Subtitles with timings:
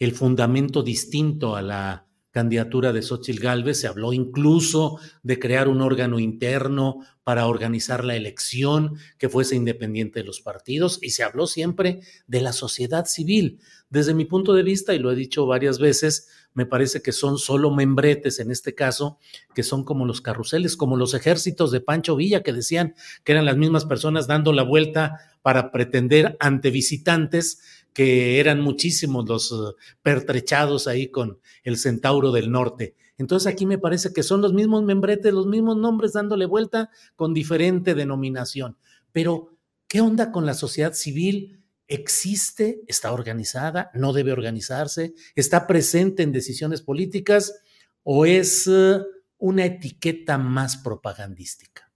[0.00, 5.82] el fundamento distinto a la candidatura de Xochitl Gálvez, se habló incluso de crear un
[5.82, 11.46] órgano interno para organizar la elección que fuese independiente de los partidos y se habló
[11.46, 13.60] siempre de la sociedad civil.
[13.88, 17.38] Desde mi punto de vista, y lo he dicho varias veces, me parece que son
[17.38, 19.18] solo membretes en este caso,
[19.54, 23.44] que son como los carruseles, como los ejércitos de Pancho Villa, que decían que eran
[23.44, 27.60] las mismas personas dando la vuelta para pretender ante visitantes
[27.92, 32.94] que eran muchísimos los uh, pertrechados ahí con el centauro del norte.
[33.18, 37.34] Entonces aquí me parece que son los mismos membretes, los mismos nombres dándole vuelta con
[37.34, 38.76] diferente denominación.
[39.12, 39.56] Pero,
[39.88, 41.62] ¿qué onda con la sociedad civil?
[41.86, 42.82] ¿Existe?
[42.86, 43.90] ¿Está organizada?
[43.94, 45.14] ¿No debe organizarse?
[45.34, 47.60] ¿Está presente en decisiones políticas?
[48.04, 49.04] ¿O es uh,
[49.38, 51.90] una etiqueta más propagandística?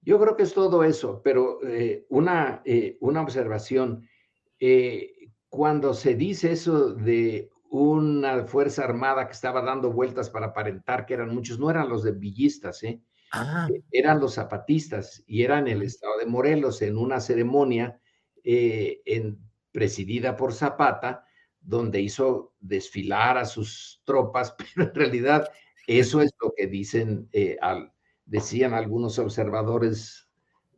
[0.00, 4.06] Yo creo que es todo eso, pero eh, una, eh, una observación.
[4.60, 11.06] Eh, cuando se dice eso de una fuerza armada que estaba dando vueltas para aparentar
[11.06, 13.00] que eran muchos, no eran los de villistas, ¿eh?
[13.32, 18.00] Ah, eran los zapatistas y eran el estado de Morelos en una ceremonia
[18.44, 19.40] eh, en,
[19.72, 21.24] presidida por Zapata,
[21.60, 25.48] donde hizo desfilar a sus tropas, pero en realidad
[25.88, 27.92] eso es lo que dicen, eh, al,
[28.24, 30.28] decían algunos observadores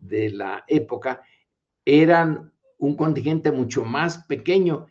[0.00, 1.22] de la época,
[1.84, 4.86] eran un contingente mucho más pequeño,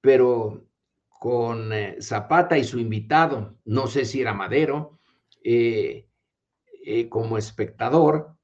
[0.00, 0.66] pero
[1.08, 4.98] con eh, Zapata y su invitado, no sé si era Madero,
[5.42, 6.08] eh,
[6.84, 8.36] eh, como espectador,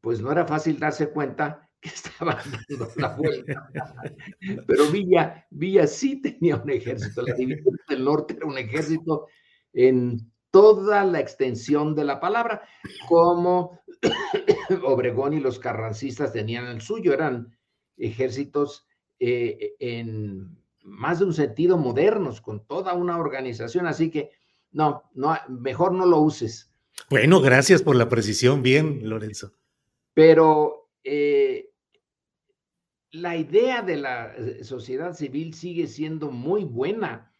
[0.00, 3.70] pues no era fácil darse cuenta que estaba dando la vuelta.
[4.66, 9.28] Pero Villa, Villa sí tenía un ejército, la división del norte era un ejército
[9.72, 12.62] en toda la extensión de la palabra,
[13.06, 13.80] como
[14.84, 17.56] Obregón y los carrancistas tenían el suyo, eran
[17.96, 18.86] ejércitos
[19.18, 24.30] eh, en más de un sentido modernos, con toda una organización, así que
[24.70, 26.72] no, no, mejor no lo uses.
[27.10, 29.52] Bueno, gracias por la precisión, bien, Lorenzo.
[30.14, 31.70] Pero eh,
[33.10, 37.34] la idea de la eh, sociedad civil sigue siendo muy buena.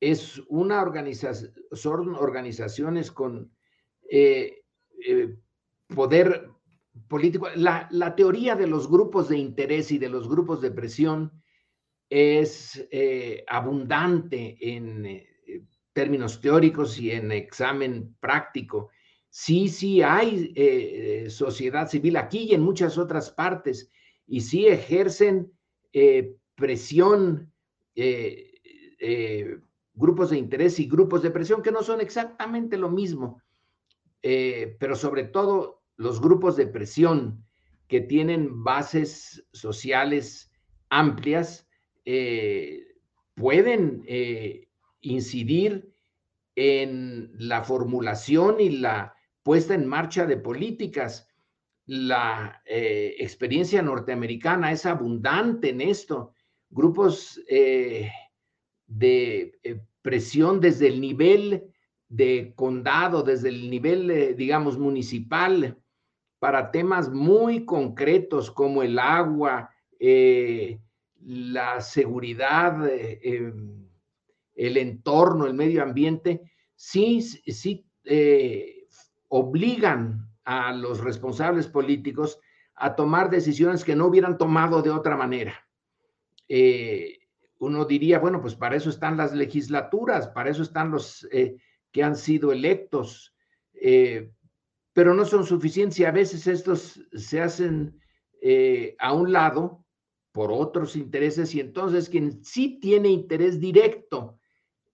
[0.00, 3.52] Es una organización, son organizaciones con
[5.94, 6.50] poder
[7.08, 7.48] político.
[7.56, 11.32] La, teoría de los grupos de interés y de los grupos de presión
[12.08, 15.26] es eh, abundante en eh,
[15.92, 18.90] términos teóricos y en examen práctico.
[19.28, 23.90] Sí, sí hay eh, sociedad civil aquí y en muchas otras partes,
[24.26, 25.52] y sí ejercen
[26.54, 27.52] presión,
[29.94, 33.42] grupos de interés y grupos de presión que no son exactamente lo mismo,
[34.20, 37.44] pero sobre todo los grupos de presión
[37.86, 40.50] que tienen bases sociales
[40.88, 41.68] amplias
[42.06, 42.86] eh,
[43.34, 44.70] pueden eh,
[45.02, 45.92] incidir
[46.56, 51.28] en la formulación y la puesta en marcha de políticas.
[51.84, 56.32] La eh, experiencia norteamericana es abundante en esto.
[56.70, 57.38] Grupos
[58.86, 59.60] de
[60.00, 61.74] presión desde el nivel
[62.08, 65.76] de condado, desde el nivel, digamos, municipal,
[66.40, 69.70] para temas muy concretos como el agua,
[70.00, 70.80] eh,
[71.20, 73.86] la seguridad, eh, em,
[74.54, 76.40] el entorno, el medio ambiente,
[76.74, 78.86] sí, sí eh,
[79.28, 82.40] obligan a los responsables políticos
[82.74, 85.54] a tomar decisiones que no hubieran tomado de otra manera.
[87.58, 91.28] Uno diría, bueno, pues para eso están las legislaturas, para eso están los
[91.92, 93.34] que han sido electos,
[94.92, 98.00] pero no son suficientes y a veces estos se hacen
[98.98, 99.84] a un lado
[100.32, 104.38] por otros intereses y entonces quien sí tiene interés directo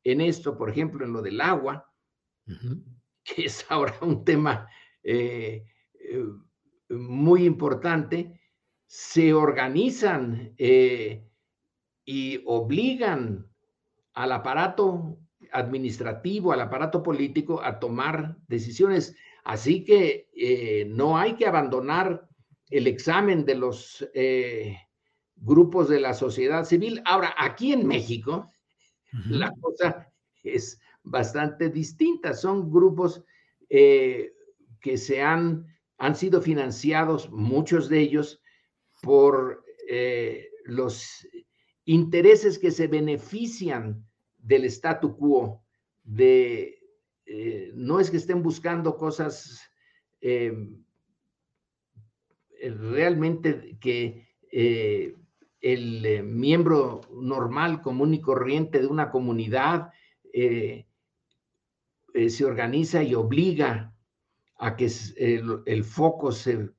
[0.03, 1.93] en esto, por ejemplo, en lo del agua,
[3.25, 4.69] que es ahora un tema
[6.89, 8.41] muy importante,
[8.87, 11.27] se organizan eh,
[12.05, 13.47] y obligan
[14.15, 15.19] al aparato
[15.53, 19.17] administrativo, al aparato político a tomar decisiones.
[19.47, 22.29] Así que eh, no hay que abandonar
[22.69, 24.77] el examen de los eh,
[25.37, 27.01] grupos de la sociedad civil.
[27.05, 28.51] Ahora, aquí en México,
[29.29, 30.13] la cosa
[30.43, 32.35] es bastante distinta.
[32.35, 33.25] Son grupos
[33.69, 35.67] que se han
[35.99, 38.41] han sido financiados, muchos de ellos,
[39.03, 41.27] por eh, los
[41.85, 44.07] intereses que se benefician
[44.37, 45.65] del statu quo,
[46.03, 46.76] de,
[47.27, 49.61] eh, no es que estén buscando cosas
[50.21, 50.71] eh,
[52.61, 54.25] realmente que
[55.61, 59.91] el miembro normal, común y corriente de una comunidad
[60.33, 60.85] se
[62.45, 63.93] organiza y obliga
[64.59, 66.71] a que el, foco se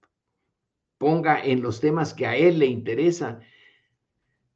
[0.97, 3.41] ponga en los temas que a él le interesan.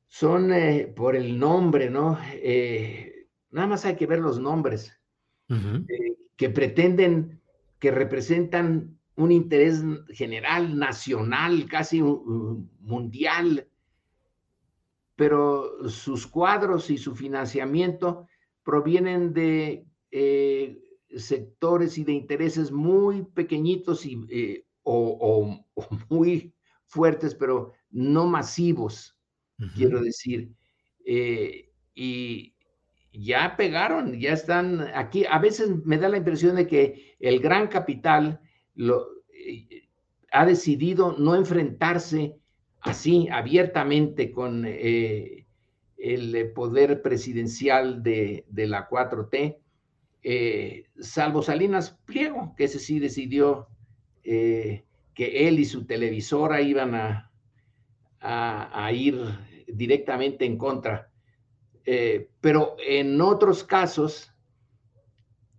[0.07, 2.17] Son eh, por el nombre, ¿no?
[2.33, 4.99] Eh, nada más hay que ver los nombres
[5.51, 7.41] eh, que pretenden,
[7.79, 13.67] que representan un interés general, nacional, casi mundial,
[15.15, 18.27] pero sus cuadros y su financiamiento
[18.63, 19.85] provienen de
[21.15, 25.59] sectores y de intereses muy pequeñitos y, eh, o,
[26.09, 26.53] muy
[26.85, 29.17] fuertes, pero no masivos,
[29.75, 30.51] quiero decir.
[31.05, 32.50] Eh, y
[33.13, 35.25] ya pegaron, ya están aquí.
[35.29, 38.39] A veces me da la impresión de que el gran capital
[38.75, 39.89] lo, eh,
[40.31, 42.35] ha decidido no enfrentarse
[42.79, 49.61] así abiertamente con el poder presidencial de, de la 4T,
[50.23, 53.67] eh, salvo Salinas Pliego, que ese sí decidió
[54.23, 54.83] eh,
[55.15, 57.31] que él y su televisora iban a,
[58.19, 59.19] a, ir
[59.67, 61.10] directamente en contra.
[61.85, 64.31] Eh, pero en otros casos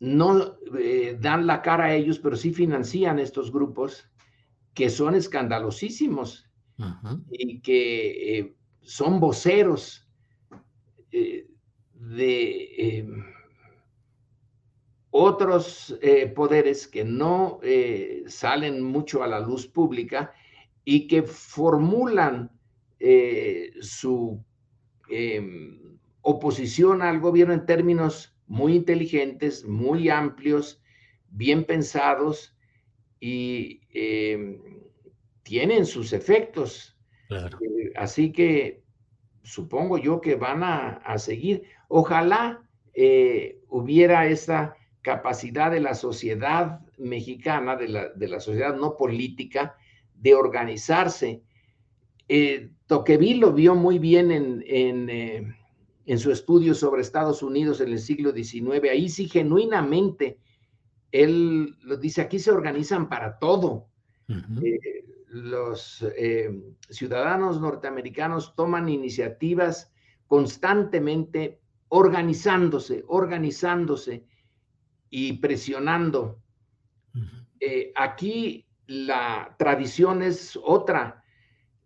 [0.01, 0.57] no
[1.21, 4.09] dan la cara a ellos, pero sí financian estos grupos
[4.75, 6.49] que son escandalosísimos
[7.31, 10.09] y que son voceros
[11.11, 13.07] de
[15.13, 20.33] otros eh, poderes que no eh, salen mucho a la luz pública
[20.85, 22.51] y que formulan
[22.99, 24.43] eh, su
[25.11, 30.83] em, oposición al gobierno en términos muy inteligentes, muy amplios,
[31.29, 32.57] bien pensados
[33.21, 34.61] y em,
[35.43, 36.97] tienen sus efectos.
[37.97, 38.83] así que
[39.43, 41.63] supongo yo que van a, a seguir.
[41.89, 42.63] Ojalá
[43.69, 47.89] hubiera esta capacidad de la sociedad mexicana, de
[48.29, 49.77] la, sociedad no política,
[50.15, 51.43] de organizarse.
[52.29, 55.55] Eh, Toqueville lo vio muy bien en, eh,
[56.07, 58.91] en, su estudio sobre Estados Unidos en el siglo XIX.
[58.91, 60.39] Ahí sí, genuinamente,
[61.11, 63.89] él lo dice, aquí se organizan para todo.
[64.29, 66.05] Eh, los
[66.89, 69.93] ciudadanos norteamericanos toman iniciativas
[70.27, 74.25] constantemente organizándose, organizándose
[75.11, 76.43] y presionando.
[77.61, 81.23] Eh, aquí la tradición es otra.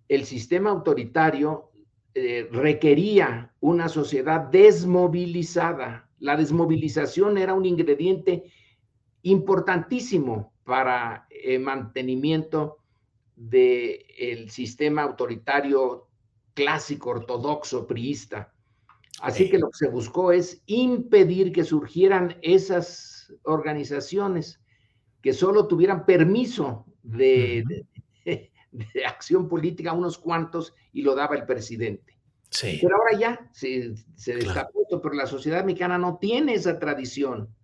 [0.08, 1.73] El sistema autoritario
[2.18, 6.08] eh, requería una sociedad desmovilizada.
[6.18, 8.44] La desmovilización era un ingrediente
[9.20, 12.78] importantísimo para el mantenimiento
[13.37, 16.08] del sistema autoritario
[16.54, 18.50] clásico, ortodoxo, priista.
[19.20, 24.58] Así que lo que se buscó es impedir que surgieran esas organizaciones
[25.20, 27.85] que solo tuvieran permiso de,
[29.06, 32.16] acción política, unos cuantos, y lo daba el presidente.
[32.61, 34.38] Pero ahora ya se, se
[35.02, 37.54] pero la sociedad mexicana no tiene esa tradición.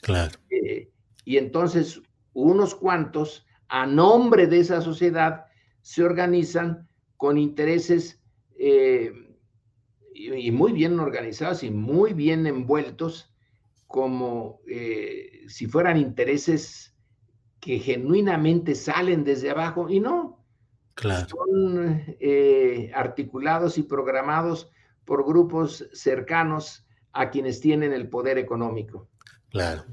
[0.00, 0.36] Claro.
[0.50, 0.90] Eh,
[1.24, 2.02] y entonces
[2.32, 5.46] unos cuantos, a nombre de esa sociedad,
[5.80, 8.20] se organizan con intereses
[8.58, 9.12] eh,
[10.14, 13.32] y, muy bien organizados y muy bien envueltos
[13.86, 16.94] como eh, si fueran intereses
[17.60, 20.41] que genuinamente salen desde abajo y no,
[21.28, 24.68] son eh, articulados y programados
[25.04, 29.08] por grupos cercanos a quienes tienen el poder económico.
[29.50, 29.84] Claro.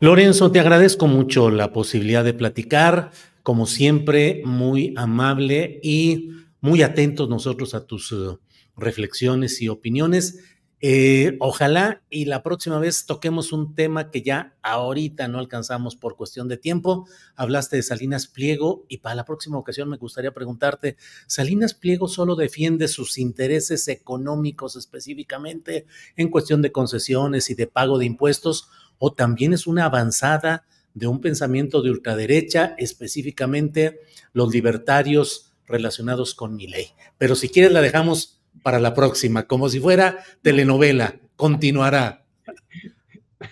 [0.00, 7.28] Lorenzo, te agradezco mucho la posibilidad de platicar, como siempre, muy amable y muy atentos
[7.28, 8.38] nosotros a tus uh,
[8.76, 10.55] reflexiones y opiniones.
[10.82, 16.16] Eh, ojalá y la próxima vez toquemos un tema que ya ahorita no alcanzamos por
[16.16, 17.08] cuestión de tiempo.
[17.34, 22.36] Hablaste de Salinas Pliego y para la próxima ocasión me gustaría preguntarte, ¿Salinas Pliego solo
[22.36, 28.68] defiende sus intereses económicos específicamente en cuestión de concesiones y de pago de impuestos
[28.98, 34.00] o también es una avanzada de un pensamiento de ultraderecha, específicamente
[34.34, 36.88] los libertarios relacionados con mi ley?
[37.16, 41.14] Pero si quieres la dejamos para la próxima, como si fuera telenovela.
[41.36, 42.24] Continuará.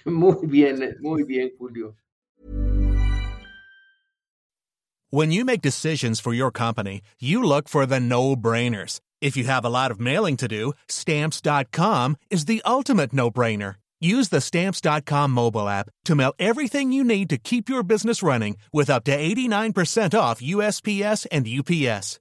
[0.05, 1.95] Muy bien, muy bien, Julio.
[5.11, 9.01] When you make decisions for your company, you look for the no-brainers.
[9.21, 13.77] If you have a lot of mailing to do, stamps.com is the ultimate no-brainer.
[14.01, 18.57] Use the stamps.com mobile app to mail everything you need to keep your business running
[18.73, 22.21] with up to 89% off USPS and UPS.